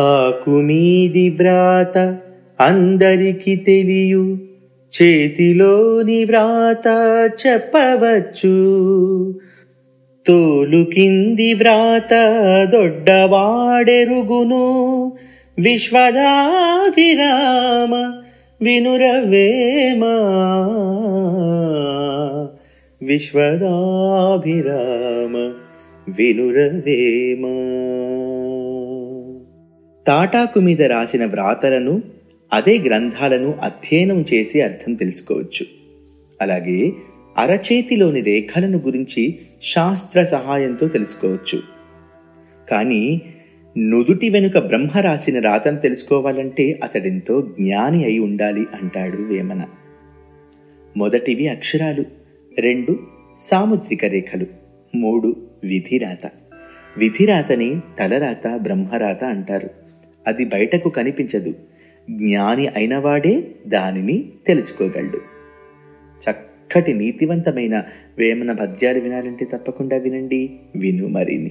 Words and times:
ఆకుమీది 0.00 1.30
వ్రాత 1.30 2.16
అందరికి 2.60 3.56
తెలియు. 3.56 4.38
చేతిలోని 5.02 6.24
వ్రాత 6.24 6.86
చెప్పవచ్చు. 7.46 8.54
తోలు 10.26 10.84
కింది 10.84 11.54
వ్రాత 11.54 12.14
దొడ్డవాడెరుగును. 12.72 15.12
విశ్వదాభిరామ 15.58 18.22
వినురవేమా 18.62 20.16
విశ్వదాభిరామ 23.02 25.52
వినురవేమా 26.08 27.89
తాటాకు 30.10 30.60
మీద 30.60 30.82
రాసిన 30.82 31.24
వ్రాతలను 31.24 32.02
అదే 32.52 32.78
గ్రంథాలను 32.78 33.54
అధ్యయనం 33.62 34.24
చేసి 34.34 34.60
అర్థం 34.60 34.94
తెలుసుకోవచ్చు. 34.94 35.66
అలాగే 36.40 36.92
అరచేతిలోని 37.38 38.20
రేఖలను 38.20 38.78
గురించి 38.78 39.38
శాస్త్ర 39.62 40.22
సహాయంతో 40.22 40.88
తెలుసుకోవచ్చు. 40.88 41.62
కానీ 42.70 43.20
నుదుటి 43.78 44.30
వెనుక 44.30 44.58
బ్రహ్మ 44.58 44.98
రాసిన 45.00 45.40
రాతను 45.40 45.80
తెలుసుకోవాలంటే 45.80 46.80
అతడెంతో 46.84 47.42
జ్ఞాని 47.60 48.04
అయి 48.04 48.18
ఉండాలి 48.18 48.66
అంటాడు 48.82 49.16
వేమన. 49.16 49.64
మొదటివి 50.96 51.48
అక్షరాలు 51.48 52.04
రెండు 52.58 52.98
సాముద్రిక 53.38 54.04
రేఖలు 54.04 54.46
మూడు 54.94 55.36
విధిరాత. 55.64 56.30
విధిరాతని 56.98 57.80
తలరాత 57.98 58.46
బ్రహ్మరాత 58.56 59.24
అంటారు. 59.24 59.70
అది 60.26 60.44
బయటకు 60.44 60.88
కనిపించదు. 60.88 61.54
జ్ఞాని 62.10 62.68
అయినవాడే 62.68 63.50
దానిని 63.66 64.32
తెలుసుకోగలడు. 64.46 65.20
చక్కటి 66.20 66.94
నీతివంతమైన 66.94 67.84
వేమన 68.18 68.52
పద్యాలు 68.52 69.00
వినాలంటే 69.00 69.44
తప్పకుండా 69.44 69.96
వినండి. 69.96 70.50
విను 70.76 71.08
మరిని 71.08 71.50